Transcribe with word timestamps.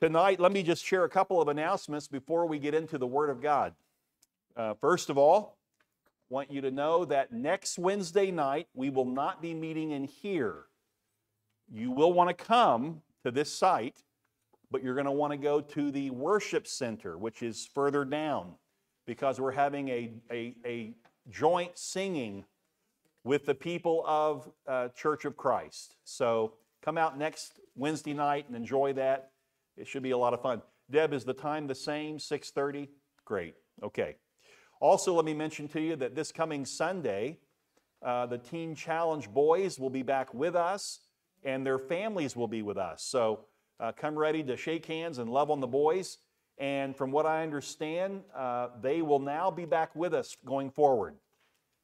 Tonight, 0.00 0.38
let 0.38 0.52
me 0.52 0.62
just 0.62 0.84
share 0.84 1.02
a 1.02 1.08
couple 1.08 1.42
of 1.42 1.48
announcements 1.48 2.06
before 2.06 2.46
we 2.46 2.60
get 2.60 2.72
into 2.72 2.98
the 2.98 3.06
Word 3.06 3.30
of 3.30 3.42
God. 3.42 3.74
Uh, 4.56 4.74
first 4.74 5.10
of 5.10 5.18
all, 5.18 5.56
want 6.30 6.52
you 6.52 6.60
to 6.60 6.70
know 6.70 7.04
that 7.06 7.32
next 7.32 7.80
Wednesday 7.80 8.30
night 8.30 8.68
we 8.74 8.90
will 8.90 9.04
not 9.04 9.42
be 9.42 9.54
meeting 9.54 9.90
in 9.90 10.04
here. 10.04 10.66
You 11.68 11.90
will 11.90 12.12
want 12.12 12.28
to 12.28 12.44
come 12.44 13.02
to 13.24 13.32
this 13.32 13.52
site, 13.52 14.04
but 14.70 14.84
you're 14.84 14.94
going 14.94 15.06
to 15.06 15.10
want 15.10 15.32
to 15.32 15.36
go 15.36 15.60
to 15.60 15.90
the 15.90 16.10
worship 16.10 16.68
center, 16.68 17.18
which 17.18 17.42
is 17.42 17.68
further 17.74 18.04
down, 18.04 18.52
because 19.04 19.40
we're 19.40 19.50
having 19.50 19.88
a, 19.88 20.12
a, 20.30 20.54
a 20.64 20.94
joint 21.28 21.76
singing 21.76 22.44
with 23.24 23.46
the 23.46 23.54
people 23.54 24.04
of 24.06 24.48
uh, 24.68 24.90
Church 24.90 25.24
of 25.24 25.36
Christ. 25.36 25.96
So 26.04 26.52
come 26.82 26.96
out 26.96 27.18
next 27.18 27.58
Wednesday 27.74 28.14
night 28.14 28.44
and 28.46 28.54
enjoy 28.56 28.92
that. 28.92 29.32
It 29.78 29.86
should 29.86 30.02
be 30.02 30.10
a 30.10 30.18
lot 30.18 30.34
of 30.34 30.42
fun. 30.42 30.60
Deb, 30.90 31.12
is 31.12 31.24
the 31.24 31.34
time 31.34 31.66
the 31.66 31.74
same, 31.74 32.18
6.30? 32.18 32.88
Great, 33.24 33.54
okay. 33.82 34.16
Also, 34.80 35.14
let 35.14 35.24
me 35.24 35.34
mention 35.34 35.68
to 35.68 35.80
you 35.80 35.96
that 35.96 36.14
this 36.14 36.32
coming 36.32 36.64
Sunday, 36.64 37.38
uh, 38.04 38.26
the 38.26 38.38
Teen 38.38 38.74
Challenge 38.74 39.28
boys 39.28 39.78
will 39.78 39.90
be 39.90 40.02
back 40.02 40.32
with 40.34 40.56
us 40.56 41.00
and 41.44 41.64
their 41.64 41.78
families 41.78 42.34
will 42.34 42.48
be 42.48 42.62
with 42.62 42.78
us. 42.78 43.04
So 43.04 43.44
uh, 43.80 43.92
come 43.92 44.18
ready 44.18 44.42
to 44.44 44.56
shake 44.56 44.86
hands 44.86 45.18
and 45.18 45.30
love 45.30 45.50
on 45.50 45.60
the 45.60 45.66
boys. 45.66 46.18
And 46.58 46.96
from 46.96 47.12
what 47.12 47.26
I 47.26 47.42
understand, 47.44 48.22
uh, 48.36 48.68
they 48.80 49.02
will 49.02 49.20
now 49.20 49.50
be 49.50 49.64
back 49.64 49.94
with 49.94 50.14
us 50.14 50.36
going 50.44 50.70
forward. 50.70 51.14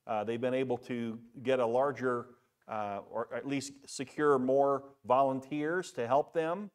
Uh, 0.07 0.25
they've 0.25 0.41
been 0.41 0.55
able 0.55 0.79
to 0.79 1.19
get 1.43 1.61
a 1.61 1.67
larger, 1.67 2.27
uh, 2.69 2.99
or 3.11 3.29
at 3.35 3.47
least 3.47 3.73
secure 3.87 4.39
more 4.39 4.85
volunteers 5.07 5.93
to 5.93 6.07
help 6.07 6.35
them 6.35 6.71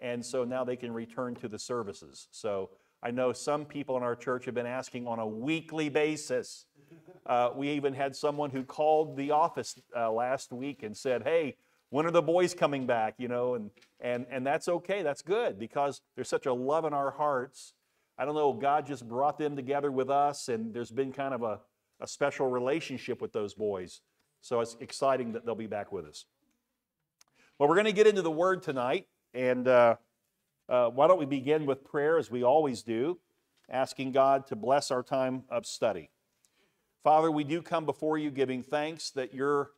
and 0.00 0.24
so 0.24 0.44
now 0.44 0.64
they 0.64 0.76
can 0.76 0.92
return 0.92 1.34
to 1.36 1.48
the 1.48 1.58
services. 1.58 2.28
So 2.30 2.70
I 3.02 3.10
know 3.10 3.32
some 3.32 3.64
people 3.64 3.96
in 3.96 4.02
our 4.02 4.16
church 4.16 4.44
have 4.46 4.54
been 4.54 4.66
asking 4.66 5.06
on 5.06 5.18
a 5.18 5.26
weekly 5.26 5.88
basis. 5.88 6.66
Uh, 7.26 7.50
we 7.56 7.70
even 7.70 7.92
had 7.92 8.14
someone 8.14 8.50
who 8.50 8.62
called 8.62 9.16
the 9.16 9.32
office 9.32 9.80
uh, 9.96 10.08
last 10.08 10.52
week 10.52 10.84
and 10.84 10.96
said, 10.96 11.24
"Hey, 11.24 11.56
when 11.90 12.06
are 12.06 12.12
the 12.12 12.22
boys 12.22 12.54
coming 12.54 12.86
back?" 12.86 13.14
You 13.18 13.26
know, 13.26 13.54
and 13.54 13.72
and 13.98 14.26
and 14.30 14.46
that's 14.46 14.68
okay. 14.68 15.02
That's 15.02 15.22
good 15.22 15.58
because 15.58 16.02
there's 16.14 16.28
such 16.28 16.46
a 16.46 16.52
love 16.52 16.84
in 16.84 16.92
our 16.92 17.10
hearts. 17.10 17.74
I 18.16 18.24
don't 18.24 18.36
know. 18.36 18.52
God 18.52 18.86
just 18.86 19.08
brought 19.08 19.38
them 19.38 19.56
together 19.56 19.90
with 19.90 20.08
us, 20.08 20.48
and 20.48 20.72
there's 20.72 20.92
been 20.92 21.12
kind 21.12 21.34
of 21.34 21.42
a, 21.42 21.58
a 22.00 22.06
special 22.06 22.46
relationship 22.46 23.20
with 23.20 23.32
those 23.32 23.54
boys. 23.54 24.02
So 24.40 24.60
it's 24.60 24.76
exciting 24.80 25.32
that 25.32 25.44
they'll 25.44 25.56
be 25.56 25.66
back 25.66 25.90
with 25.90 26.06
us. 26.06 26.26
Well, 27.58 27.68
we're 27.68 27.74
going 27.74 27.86
to 27.86 27.92
get 27.92 28.06
into 28.06 28.22
the 28.22 28.30
Word 28.30 28.62
tonight. 28.62 29.06
And 29.36 29.68
uh, 29.68 29.96
uh, 30.66 30.88
why 30.88 31.06
don't 31.06 31.18
we 31.18 31.26
begin 31.26 31.66
with 31.66 31.84
prayer 31.84 32.16
as 32.16 32.30
we 32.30 32.42
always 32.42 32.82
do, 32.82 33.18
asking 33.68 34.12
God 34.12 34.46
to 34.46 34.56
bless 34.56 34.90
our 34.90 35.02
time 35.02 35.44
of 35.50 35.66
study. 35.66 36.08
Father, 37.04 37.30
we 37.30 37.44
do 37.44 37.60
come 37.60 37.84
before 37.84 38.16
you 38.16 38.30
giving 38.30 38.62
thanks 38.62 39.10
that 39.10 39.34
your, 39.34 39.72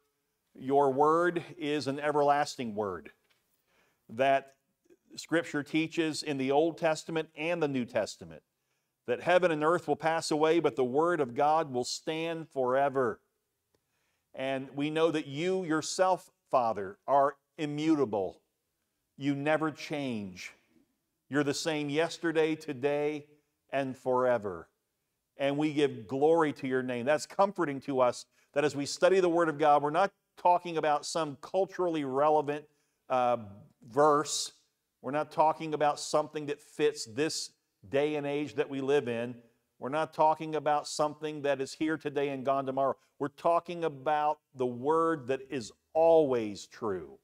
your 0.55 0.93
word 0.93 1.43
is 1.59 1.89
an 1.89 1.99
everlasting 1.99 2.77
word, 2.77 3.11
that 4.09 4.55
Scripture 5.17 5.65
teaches 5.65 6.23
in 6.23 6.39
the 6.39 6.53
Old 6.53 6.79
Testament 6.79 7.29
and 7.37 7.61
the 7.61 7.67
New 7.67 7.85
Testament 7.85 8.43
that 9.09 9.23
heaven 9.23 9.51
and 9.51 9.65
earth 9.65 9.89
will 9.89 9.97
pass 9.97 10.31
away, 10.31 10.61
but 10.61 10.77
the 10.77 10.85
word 10.85 11.21
of 11.21 11.35
God 11.35 11.73
will 11.73 11.83
stand 11.83 12.47
forever. 12.53 13.21
And 14.37 14.69
we 14.77 14.89
know 14.89 15.11
that 15.11 15.27
you 15.27 15.65
yourself, 15.65 16.31
Father, 16.49 16.99
are 17.09 17.35
immutable 17.57 18.41
you 19.19 19.35
never 19.35 19.71
change. 19.71 20.55
You're 21.29 21.45
the 21.45 21.53
same 21.53 21.91
yesterday, 21.91 22.55
today, 22.55 23.27
and 23.71 23.97
forever. 23.97 24.69
And 25.37 25.59
we 25.59 25.73
give 25.73 26.07
glory 26.07 26.53
to 26.55 26.67
your 26.67 26.83
name. 26.83 27.05
That's 27.05 27.27
comforting 27.27 27.81
to 27.83 28.01
us 28.01 28.25
that 28.55 28.65
as 28.65 28.75
we 28.75 28.87
study 28.87 29.21
the 29.21 29.29
Word 29.29 29.49
of 29.49 29.59
God, 29.59 29.83
we're 29.83 29.91
not 29.91 30.11
talking 30.41 30.79
about 30.79 31.05
some 31.05 31.37
culturally 31.43 32.05
relevant 32.05 32.65
uh, 33.11 33.39
verse. 33.91 34.53
We're 35.03 35.11
not 35.11 35.33
talking 35.33 35.75
about 35.75 36.01
something 36.01 36.47
that 36.47 36.61
fits 36.61 37.05
this 37.05 37.51
day 37.89 38.15
and 38.15 38.27
age 38.27 38.55
that 38.55 38.71
we 38.71 38.81
live 38.81 39.09
in. 39.09 39.35
We're 39.81 39.91
not 39.91 40.15
talking 40.15 40.57
about 40.57 40.89
something 40.89 41.43
that 41.43 41.61
is 41.61 41.73
here 41.73 41.97
today 41.97 42.31
and 42.31 42.45
gone 42.45 42.67
tomorrow. 42.67 42.97
We're 43.19 43.29
talking 43.29 43.85
about 43.85 44.39
the 44.55 44.67
Word 44.67 45.27
that 45.29 45.41
is 45.51 45.73
always 45.93 46.67
true 46.67 47.19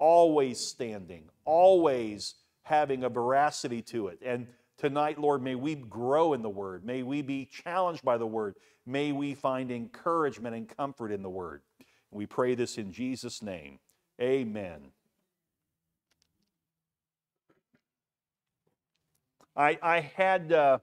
always 0.00 0.58
standing, 0.58 1.24
always 1.44 2.34
having 2.62 3.04
a 3.04 3.08
veracity 3.08 3.82
to 3.82 4.08
it. 4.08 4.18
And 4.24 4.48
tonight, 4.76 5.20
Lord, 5.20 5.42
may 5.42 5.54
we 5.54 5.76
grow 5.76 6.32
in 6.32 6.42
the 6.42 6.50
Word. 6.50 6.84
May 6.84 7.04
we 7.04 7.22
be 7.22 7.44
challenged 7.44 8.02
by 8.02 8.18
the 8.18 8.26
Word. 8.26 8.56
May 8.86 9.12
we 9.12 9.34
find 9.34 9.70
encouragement 9.70 10.56
and 10.56 10.68
comfort 10.68 11.12
in 11.12 11.22
the 11.22 11.30
Word. 11.30 11.62
We 12.10 12.26
pray 12.26 12.56
this 12.56 12.78
in 12.78 12.90
Jesus' 12.90 13.42
name. 13.42 13.78
Amen. 14.20 14.80
I, 19.56 19.78
I 19.82 20.00
had 20.00 20.52
uh, 20.52 20.78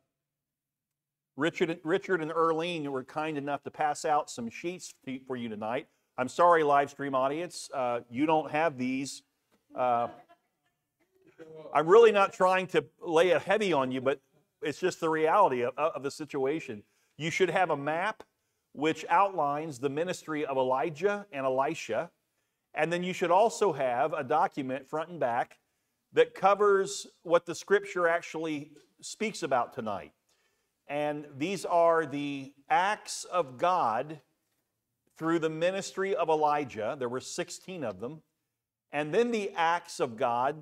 Richard, 1.35 1.79
Richard 1.83 2.21
and 2.21 2.31
Erlene 2.31 2.87
were 2.87 3.03
kind 3.03 3.37
enough 3.37 3.63
to 3.63 3.71
pass 3.71 4.05
out 4.05 4.29
some 4.29 4.49
sheets 4.49 4.93
for 5.25 5.35
you 5.35 5.49
tonight. 5.49 5.87
I'm 6.19 6.27
sorry, 6.27 6.63
live 6.63 6.89
stream 6.89 7.13
audience, 7.13 7.69
uh, 7.75 7.99
you 8.09 8.25
don't 8.25 8.49
have 8.49 8.77
these. 8.77 9.21
Uh, 9.75 10.07
I'm 11.71 11.85
really 11.85 12.11
not 12.11 12.33
trying 12.33 12.65
to 12.67 12.83
lay 12.99 13.29
it 13.29 13.43
heavy 13.43 13.71
on 13.71 13.91
you, 13.91 14.01
but 14.01 14.19
it's 14.63 14.79
just 14.79 14.99
the 14.99 15.09
reality 15.09 15.63
of, 15.63 15.77
of 15.77 16.01
the 16.01 16.09
situation. 16.09 16.81
You 17.17 17.29
should 17.29 17.51
have 17.51 17.69
a 17.69 17.77
map 17.77 18.23
which 18.73 19.05
outlines 19.09 19.77
the 19.77 19.89
ministry 19.89 20.43
of 20.43 20.57
Elijah 20.57 21.27
and 21.31 21.45
Elisha. 21.45 22.09
And 22.73 22.91
then 22.91 23.03
you 23.03 23.13
should 23.13 23.31
also 23.31 23.71
have 23.73 24.13
a 24.13 24.23
document 24.23 24.89
front 24.89 25.09
and 25.09 25.19
back 25.19 25.59
that 26.13 26.33
covers 26.33 27.05
what 27.21 27.45
the 27.45 27.53
scripture 27.53 28.07
actually 28.07 28.71
speaks 29.01 29.43
about 29.43 29.73
tonight. 29.73 30.13
And 30.87 31.27
these 31.37 31.63
are 31.63 32.07
the 32.07 32.53
acts 32.69 33.23
of 33.25 33.59
God 33.59 34.19
through 35.17 35.39
the 35.39 35.49
ministry 35.49 36.15
of 36.15 36.29
Elijah. 36.29 36.95
There 36.97 37.09
were 37.09 37.19
16 37.19 37.83
of 37.83 37.99
them. 37.99 38.21
And 38.91 39.13
then 39.13 39.31
the 39.31 39.51
acts 39.55 39.99
of 39.99 40.17
God 40.17 40.61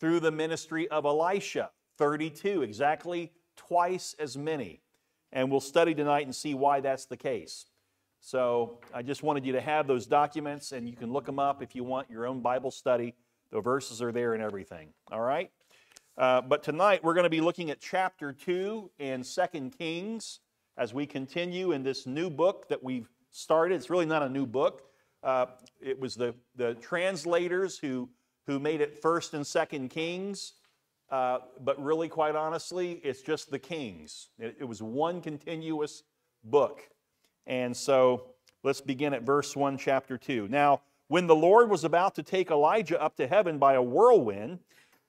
through 0.00 0.20
the 0.20 0.30
ministry 0.30 0.88
of 0.88 1.04
Elisha, 1.04 1.70
32, 1.98 2.62
exactly 2.62 3.32
twice 3.56 4.14
as 4.18 4.36
many. 4.36 4.80
And 5.32 5.50
we'll 5.50 5.60
study 5.60 5.94
tonight 5.94 6.26
and 6.26 6.34
see 6.34 6.54
why 6.54 6.80
that's 6.80 7.06
the 7.06 7.16
case. 7.16 7.66
So 8.20 8.78
I 8.92 9.02
just 9.02 9.22
wanted 9.22 9.46
you 9.46 9.52
to 9.52 9.60
have 9.60 9.86
those 9.86 10.06
documents, 10.06 10.72
and 10.72 10.88
you 10.88 10.94
can 10.94 11.12
look 11.12 11.24
them 11.24 11.38
up 11.38 11.62
if 11.62 11.74
you 11.74 11.82
want 11.82 12.10
your 12.10 12.26
own 12.26 12.40
Bible 12.40 12.70
study. 12.70 13.14
The 13.50 13.60
verses 13.60 14.00
are 14.02 14.12
there 14.12 14.34
and 14.34 14.42
everything. 14.42 14.90
All 15.10 15.20
right? 15.20 15.50
Uh, 16.16 16.40
but 16.40 16.62
tonight 16.62 17.02
we're 17.02 17.14
going 17.14 17.24
to 17.24 17.30
be 17.30 17.40
looking 17.40 17.70
at 17.70 17.80
chapter 17.80 18.32
2 18.32 18.90
in 18.98 19.24
Second 19.24 19.76
Kings 19.76 20.40
as 20.76 20.92
we 20.92 21.06
continue 21.06 21.72
in 21.72 21.82
this 21.82 22.06
new 22.06 22.30
book 22.30 22.68
that 22.68 22.82
we've 22.82 23.08
started. 23.32 23.74
It's 23.74 23.90
really 23.90 24.06
not 24.06 24.22
a 24.22 24.28
new 24.28 24.46
book. 24.46 24.82
Uh, 25.22 25.46
it 25.80 25.98
was 25.98 26.14
the, 26.14 26.34
the 26.56 26.74
translators 26.74 27.78
who, 27.78 28.08
who 28.46 28.60
made 28.60 28.80
it 28.80 29.00
first 29.02 29.34
and 29.34 29.44
second 29.44 29.88
Kings. 29.88 30.52
Uh, 31.10 31.40
but 31.60 31.82
really, 31.82 32.08
quite 32.08 32.34
honestly, 32.34 33.00
it's 33.04 33.20
just 33.20 33.50
the 33.50 33.58
Kings. 33.58 34.28
It, 34.38 34.56
it 34.60 34.64
was 34.64 34.80
one 34.80 35.20
continuous 35.20 36.04
book. 36.44 36.88
And 37.46 37.76
so 37.76 38.28
let's 38.62 38.80
begin 38.80 39.12
at 39.12 39.22
verse 39.22 39.54
1, 39.54 39.76
chapter 39.76 40.16
2. 40.16 40.48
Now, 40.48 40.80
when 41.08 41.26
the 41.26 41.34
Lord 41.34 41.68
was 41.68 41.84
about 41.84 42.14
to 42.14 42.22
take 42.22 42.50
Elijah 42.50 43.00
up 43.00 43.16
to 43.16 43.26
heaven 43.26 43.58
by 43.58 43.74
a 43.74 43.82
whirlwind, 43.82 44.60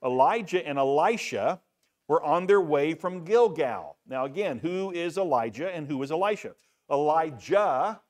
Elijah 0.04 0.66
and 0.68 0.78
Elisha 0.78 1.62
were 2.10 2.22
on 2.22 2.48
their 2.48 2.60
way 2.60 2.94
from 2.94 3.24
Gilgal. 3.24 3.96
Now, 4.06 4.26
again, 4.26 4.60
who 4.60 4.92
is 4.92 5.18
Elijah 5.18 5.74
and 5.74 5.88
who 5.88 6.04
is 6.04 6.12
Elisha? 6.12 6.56
Elijah 6.92 8.02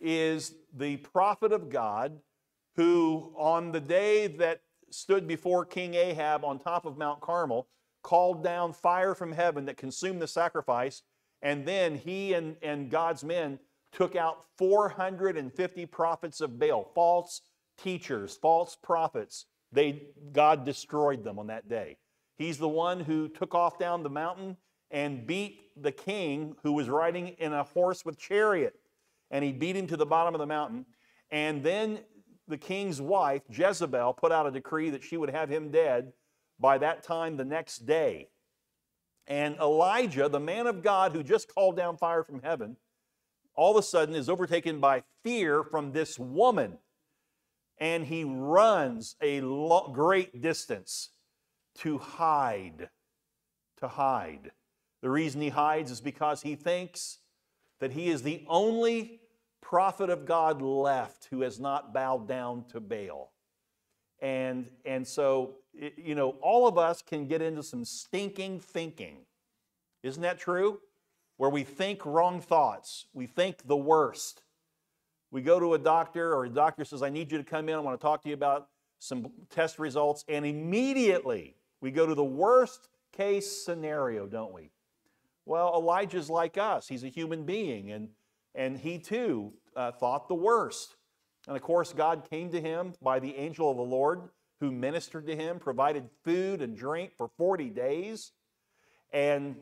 is 0.00 0.54
the 0.76 0.96
prophet 0.98 1.52
of 1.52 1.70
God 1.70 2.18
who, 2.76 3.32
on 3.36 3.72
the 3.72 3.80
day 3.80 4.26
that 4.26 4.60
stood 4.90 5.26
before 5.26 5.64
King 5.64 5.94
Ahab 5.94 6.44
on 6.44 6.58
top 6.58 6.86
of 6.86 6.96
Mount 6.96 7.20
Carmel, 7.20 7.68
called 8.02 8.42
down 8.42 8.72
fire 8.72 9.14
from 9.14 9.32
heaven 9.32 9.66
that 9.66 9.76
consumed 9.76 10.22
the 10.22 10.26
sacrifice, 10.26 11.02
and 11.42 11.66
then 11.66 11.94
he 11.96 12.32
and, 12.34 12.56
and 12.62 12.90
God's 12.90 13.24
men 13.24 13.58
took 13.92 14.16
out 14.16 14.44
450 14.56 15.86
prophets 15.86 16.40
of 16.40 16.58
Baal, 16.58 16.90
false 16.94 17.42
teachers, 17.76 18.36
false 18.36 18.76
prophets. 18.82 19.46
They, 19.72 20.02
God 20.32 20.64
destroyed 20.64 21.24
them 21.24 21.38
on 21.38 21.48
that 21.48 21.68
day. 21.68 21.96
He's 22.38 22.58
the 22.58 22.68
one 22.68 23.00
who 23.00 23.28
took 23.28 23.54
off 23.54 23.78
down 23.78 24.02
the 24.02 24.10
mountain 24.10 24.56
and 24.90 25.26
beat 25.26 25.60
the 25.80 25.92
king 25.92 26.56
who 26.62 26.72
was 26.72 26.88
riding 26.88 27.28
in 27.38 27.52
a 27.52 27.62
horse 27.62 28.04
with 28.04 28.18
chariot 28.18 28.74
and 29.30 29.44
he 29.44 29.52
beat 29.52 29.76
him 29.76 29.86
to 29.86 29.96
the 29.96 30.06
bottom 30.06 30.34
of 30.34 30.38
the 30.38 30.46
mountain. 30.46 30.86
And 31.30 31.62
then 31.62 32.00
the 32.48 32.58
king's 32.58 33.00
wife, 33.00 33.42
Jezebel, 33.48 34.14
put 34.14 34.32
out 34.32 34.46
a 34.46 34.50
decree 34.50 34.90
that 34.90 35.04
she 35.04 35.16
would 35.16 35.30
have 35.30 35.48
him 35.48 35.70
dead. 35.70 36.12
by 36.58 36.76
that 36.78 37.02
time 37.02 37.36
the 37.36 37.44
next 37.44 37.86
day. 37.86 38.28
And 39.26 39.56
Elijah, 39.56 40.28
the 40.28 40.40
man 40.40 40.66
of 40.66 40.82
God 40.82 41.12
who 41.12 41.22
just 41.22 41.52
called 41.54 41.76
down 41.76 41.96
fire 41.96 42.22
from 42.22 42.42
heaven, 42.42 42.76
all 43.54 43.70
of 43.70 43.76
a 43.76 43.82
sudden 43.82 44.14
is 44.14 44.28
overtaken 44.28 44.80
by 44.80 45.02
fear 45.22 45.62
from 45.62 45.92
this 45.92 46.18
woman. 46.18 46.78
And 47.78 48.04
he 48.04 48.24
runs 48.24 49.16
a 49.22 49.40
lo- 49.40 49.90
great 49.94 50.42
distance 50.42 51.10
to 51.78 51.98
hide. 51.98 52.90
To 53.78 53.88
hide. 53.88 54.50
The 55.00 55.10
reason 55.10 55.40
he 55.40 55.48
hides 55.48 55.90
is 55.90 56.00
because 56.00 56.42
he 56.42 56.56
thinks 56.56 57.18
that 57.80 57.92
he 57.92 58.08
is 58.08 58.22
the 58.22 58.44
only 58.46 59.20
prophet 59.60 60.10
of 60.10 60.24
God 60.24 60.62
left 60.62 61.28
who 61.30 61.40
has 61.42 61.58
not 61.58 61.92
bowed 61.92 62.28
down 62.28 62.64
to 62.72 62.80
Baal. 62.80 63.32
And, 64.20 64.70
and 64.84 65.06
so, 65.06 65.56
you 65.96 66.14
know, 66.14 66.30
all 66.42 66.68
of 66.68 66.76
us 66.76 67.02
can 67.02 67.26
get 67.26 67.40
into 67.40 67.62
some 67.62 67.84
stinking 67.84 68.60
thinking. 68.60 69.18
Isn't 70.02 70.22
that 70.22 70.38
true? 70.38 70.80
Where 71.36 71.50
we 71.50 71.64
think 71.64 72.04
wrong 72.04 72.40
thoughts, 72.40 73.06
we 73.14 73.26
think 73.26 73.66
the 73.66 73.76
worst. 73.76 74.42
We 75.30 75.40
go 75.40 75.58
to 75.58 75.74
a 75.74 75.78
doctor, 75.78 76.34
or 76.34 76.44
a 76.44 76.50
doctor 76.50 76.84
says, 76.84 77.02
I 77.02 77.08
need 77.08 77.32
you 77.32 77.38
to 77.38 77.44
come 77.44 77.68
in, 77.68 77.76
I 77.76 77.78
want 77.78 77.98
to 77.98 78.02
talk 78.02 78.22
to 78.22 78.28
you 78.28 78.34
about 78.34 78.68
some 78.98 79.30
test 79.48 79.78
results, 79.78 80.24
and 80.28 80.44
immediately 80.44 81.54
we 81.80 81.90
go 81.90 82.04
to 82.04 82.14
the 82.14 82.24
worst 82.24 82.88
case 83.12 83.64
scenario, 83.64 84.26
don't 84.26 84.52
we? 84.52 84.70
Well, 85.50 85.74
Elijah's 85.74 86.30
like 86.30 86.58
us. 86.58 86.86
He's 86.86 87.02
a 87.02 87.08
human 87.08 87.42
being, 87.42 87.90
and, 87.90 88.10
and 88.54 88.78
he 88.78 89.00
too 89.00 89.52
uh, 89.74 89.90
thought 89.90 90.28
the 90.28 90.34
worst. 90.36 90.94
And 91.48 91.56
of 91.56 91.62
course, 91.64 91.92
God 91.92 92.22
came 92.30 92.52
to 92.52 92.60
him 92.60 92.92
by 93.02 93.18
the 93.18 93.34
angel 93.34 93.68
of 93.68 93.76
the 93.76 93.82
Lord 93.82 94.20
who 94.60 94.70
ministered 94.70 95.26
to 95.26 95.34
him, 95.34 95.58
provided 95.58 96.08
food 96.22 96.62
and 96.62 96.76
drink 96.76 97.14
for 97.16 97.26
40 97.36 97.68
days. 97.70 98.30
And, 99.12 99.56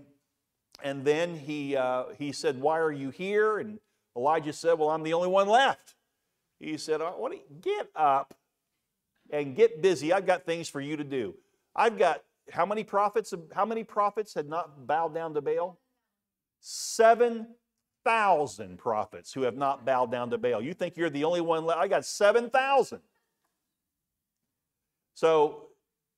and 0.82 1.06
then 1.06 1.34
he, 1.34 1.74
uh, 1.74 2.04
he 2.18 2.32
said, 2.32 2.60
Why 2.60 2.78
are 2.80 2.92
you 2.92 3.08
here? 3.08 3.56
And 3.56 3.78
Elijah 4.14 4.52
said, 4.52 4.78
Well, 4.78 4.90
I'm 4.90 5.02
the 5.02 5.14
only 5.14 5.28
one 5.28 5.48
left. 5.48 5.94
He 6.60 6.76
said, 6.76 7.00
Get 7.62 7.88
up 7.96 8.34
and 9.30 9.56
get 9.56 9.80
busy. 9.80 10.12
I've 10.12 10.26
got 10.26 10.44
things 10.44 10.68
for 10.68 10.82
you 10.82 10.98
to 10.98 11.04
do. 11.04 11.36
I've 11.74 11.96
got 11.96 12.22
how 12.50 12.66
many 12.66 12.84
prophets 12.84 13.32
how 13.52 13.64
many 13.64 13.84
prophets 13.84 14.34
had 14.34 14.48
not 14.48 14.86
bowed 14.86 15.14
down 15.14 15.32
to 15.34 15.40
Baal? 15.40 15.78
7,000 16.60 18.78
prophets 18.78 19.32
who 19.32 19.42
have 19.42 19.56
not 19.56 19.86
bowed 19.86 20.10
down 20.10 20.30
to 20.30 20.38
Baal. 20.38 20.60
You 20.60 20.74
think 20.74 20.96
you're 20.96 21.10
the 21.10 21.24
only 21.24 21.40
one 21.40 21.64
left? 21.64 21.78
I 21.78 21.86
got 21.88 22.04
7,000. 22.04 23.00
So 25.14 25.68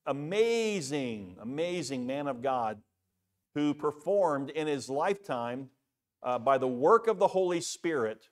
amazing, 0.05 1.37
amazing 1.41 2.07
man 2.07 2.27
of 2.27 2.41
God 2.41 2.81
who 3.53 3.73
performed 3.73 4.49
in 4.49 4.67
his 4.67 4.89
lifetime 4.89 5.69
uh, 6.23 6.39
by 6.39 6.57
the 6.57 6.67
work 6.67 7.07
of 7.07 7.19
the 7.19 7.27
Holy 7.27 7.61
Spirit 7.61 8.27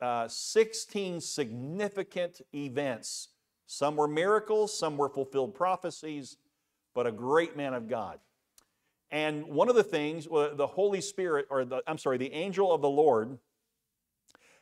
uh, 0.00 0.28
16 0.28 1.20
significant 1.20 2.40
events. 2.54 3.28
Some 3.66 3.96
were 3.96 4.08
miracles, 4.08 4.78
some 4.78 4.96
were 4.96 5.08
fulfilled 5.08 5.54
prophecies, 5.54 6.36
but 6.96 7.06
a 7.06 7.12
great 7.12 7.56
man 7.56 7.74
of 7.74 7.88
God. 7.88 8.18
And 9.10 9.46
one 9.46 9.68
of 9.68 9.76
the 9.76 9.84
things, 9.84 10.24
the 10.24 10.66
Holy 10.66 11.02
Spirit, 11.02 11.46
or 11.50 11.64
the, 11.64 11.82
I'm 11.86 11.98
sorry, 11.98 12.16
the 12.16 12.32
angel 12.32 12.72
of 12.72 12.80
the 12.80 12.88
Lord 12.88 13.38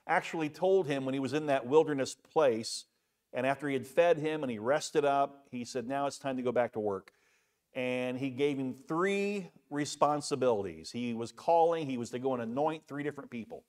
actually 0.07 0.49
told 0.51 0.89
him 0.89 1.07
when 1.07 1.15
he 1.15 1.21
was 1.21 1.33
in 1.33 1.47
that 1.47 1.67
wilderness 1.67 2.15
place, 2.15 2.87
and 3.33 3.47
after 3.47 3.69
he 3.69 3.75
had 3.75 3.87
fed 3.87 4.19
him 4.19 4.43
and 4.43 4.51
he 4.51 4.59
rested 4.59 5.05
up, 5.05 5.47
he 5.51 5.65
said, 5.65 5.87
Now 5.87 6.07
it's 6.07 6.19
time 6.19 6.37
to 6.37 6.43
go 6.43 6.53
back 6.53 6.73
to 6.73 6.81
work. 6.81 7.13
And 7.73 8.19
he 8.19 8.31
gave 8.31 8.59
him 8.59 8.75
three 8.87 9.51
responsibilities. 9.71 10.91
He 10.91 11.15
was 11.15 11.31
calling, 11.31 11.89
he 11.89 11.99
was 11.99 12.11
to 12.11 12.19
go 12.19 12.35
and 12.35 12.43
anoint 12.43 12.83
three 12.87 13.05
different 13.05 13.31
people. 13.31 13.65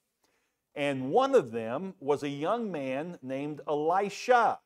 And 0.74 1.10
one 1.10 1.34
of 1.34 1.52
them 1.52 1.94
was 2.00 2.22
a 2.22 2.28
young 2.28 2.70
man 2.70 3.18
named 3.22 3.60
Elisha 3.66 4.58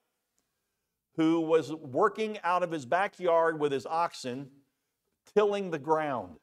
who 1.17 1.41
was 1.41 1.73
working 1.73 2.39
out 2.45 2.63
of 2.63 2.71
his 2.71 2.87
backyard 2.87 3.59
with 3.59 3.73
his 3.73 3.87
oxen, 3.87 4.49
tilling 5.35 5.71
the 5.71 5.79
ground. 5.79 6.37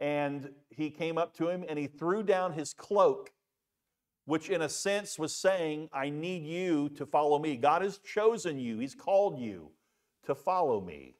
And 0.00 0.50
he 0.70 0.90
came 0.90 1.18
up 1.18 1.36
to 1.36 1.48
him 1.48 1.64
and 1.68 1.78
he 1.78 1.86
threw 1.86 2.22
down 2.22 2.52
his 2.52 2.72
cloak, 2.72 3.32
which 4.24 4.50
in 4.50 4.62
a 4.62 4.68
sense 4.68 5.18
was 5.18 5.34
saying, 5.34 5.88
I 5.92 6.10
need 6.10 6.44
you 6.44 6.88
to 6.90 7.06
follow 7.06 7.38
me. 7.38 7.56
God 7.56 7.82
has 7.82 7.98
chosen 7.98 8.58
you, 8.58 8.78
He's 8.78 8.94
called 8.94 9.38
you 9.38 9.70
to 10.26 10.34
follow 10.34 10.80
me. 10.80 11.16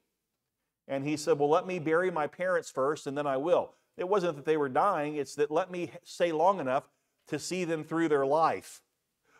And 0.87 1.05
he 1.05 1.15
said, 1.17 1.39
Well, 1.39 1.49
let 1.49 1.67
me 1.67 1.79
bury 1.79 2.11
my 2.11 2.27
parents 2.27 2.69
first 2.69 3.07
and 3.07 3.17
then 3.17 3.27
I 3.27 3.37
will. 3.37 3.73
It 3.97 4.07
wasn't 4.09 4.35
that 4.37 4.45
they 4.45 4.57
were 4.57 4.69
dying, 4.69 5.15
it's 5.15 5.35
that 5.35 5.51
let 5.51 5.71
me 5.71 5.91
stay 6.03 6.31
long 6.31 6.59
enough 6.59 6.89
to 7.27 7.39
see 7.39 7.63
them 7.63 7.83
through 7.83 8.09
their 8.09 8.25
life. 8.25 8.81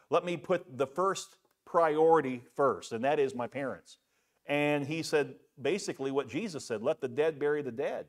Let 0.10 0.24
me 0.24 0.38
put 0.38 0.78
the 0.78 0.88
first 0.88 1.38
priority 1.74 2.40
first, 2.56 2.92
and 2.92 3.04
that 3.04 3.20
is 3.20 3.34
my 3.34 3.48
parents. 3.48 3.98
And 4.46 4.86
he 4.86 5.02
said 5.02 5.34
basically 5.60 6.12
what 6.12 6.30
Jesus 6.30 6.68
said 6.68 6.84
let 6.84 7.02
the 7.02 7.08
dead 7.08 7.40
bury 7.40 7.64
the 7.64 7.72
dead. 7.72 8.06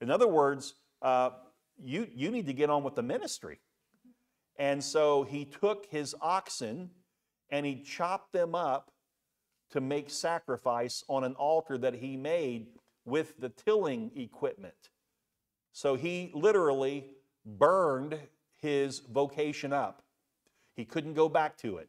In 0.00 0.10
other 0.10 0.26
words, 0.26 0.74
uh, 1.00 1.30
you, 1.80 2.08
you 2.12 2.32
need 2.32 2.46
to 2.46 2.52
get 2.52 2.70
on 2.70 2.82
with 2.82 2.96
the 2.96 3.02
ministry. 3.04 3.60
And 4.58 4.82
so 4.82 5.22
he 5.22 5.44
took 5.44 5.86
his 5.88 6.16
oxen 6.20 6.90
and 7.50 7.64
he 7.64 7.84
chopped 7.84 8.32
them 8.32 8.56
up 8.56 8.90
to 9.70 9.80
make 9.80 10.10
sacrifice 10.10 11.04
on 11.06 11.22
an 11.22 11.34
altar 11.34 11.78
that 11.78 11.94
he 11.94 12.16
made 12.16 12.66
with 13.04 13.38
the 13.38 13.50
tilling 13.50 14.10
equipment. 14.16 14.90
So 15.72 15.94
he 15.94 16.32
literally 16.34 17.04
burned 17.46 18.18
his 18.56 18.98
vocation 18.98 19.72
up. 19.72 20.02
He 20.74 20.84
couldn't 20.84 21.14
go 21.14 21.28
back 21.28 21.56
to 21.58 21.76
it 21.76 21.88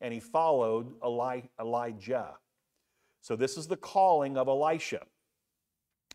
and 0.00 0.12
he 0.12 0.20
followed 0.20 0.92
Eli- 1.04 1.48
Elijah. 1.60 2.34
So 3.20 3.36
this 3.36 3.56
is 3.56 3.66
the 3.66 3.76
calling 3.76 4.36
of 4.36 4.48
Elisha. 4.48 5.02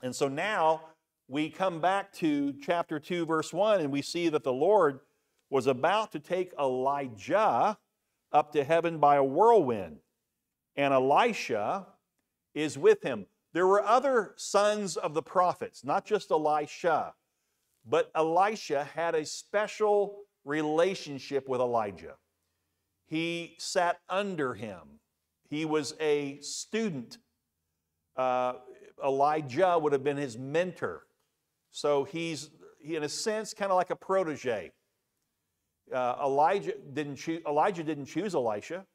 And 0.01 0.15
so 0.15 0.27
now 0.27 0.81
we 1.27 1.49
come 1.49 1.79
back 1.79 2.11
to 2.13 2.53
chapter 2.61 2.99
2, 2.99 3.25
verse 3.25 3.53
1, 3.53 3.81
and 3.81 3.91
we 3.91 4.01
see 4.01 4.29
that 4.29 4.43
the 4.43 4.53
Lord 4.53 4.99
was 5.49 5.67
about 5.67 6.11
to 6.13 6.19
take 6.19 6.53
Elijah 6.59 7.77
up 8.31 8.53
to 8.53 8.63
heaven 8.63 8.97
by 8.97 9.17
a 9.17 9.23
whirlwind, 9.23 9.97
and 10.75 10.93
Elisha 10.93 11.85
is 12.53 12.77
with 12.77 13.01
him. 13.03 13.25
There 13.53 13.67
were 13.67 13.83
other 13.83 14.33
sons 14.37 14.95
of 14.95 15.13
the 15.13 15.21
prophets, 15.21 15.83
not 15.83 16.05
just 16.05 16.31
Elisha, 16.31 17.13
but 17.85 18.11
Elisha 18.15 18.85
had 18.95 19.15
a 19.15 19.25
special 19.25 20.21
relationship 20.45 21.49
with 21.49 21.59
Elijah. 21.59 22.15
He 23.11 23.55
sat 23.59 23.99
under 24.09 24.53
him. 24.53 25.01
He 25.49 25.65
was 25.65 25.95
a 25.99 26.39
student. 26.39 27.17
Uh, 28.15 28.53
Elijah 29.03 29.77
would 29.77 29.91
have 29.91 30.01
been 30.01 30.15
his 30.15 30.37
mentor. 30.37 31.03
So 31.71 32.05
he's, 32.05 32.51
he, 32.79 32.95
in 32.95 33.03
a 33.03 33.09
sense, 33.09 33.53
kind 33.53 33.69
of 33.69 33.75
like 33.75 33.89
a 33.89 33.97
protege. 33.97 34.71
Uh, 35.93 36.15
Elijah, 36.23 36.71
didn't 36.93 37.27
Elijah 37.45 37.83
didn't 37.83 38.05
choose 38.05 38.33
Elisha. 38.33 38.85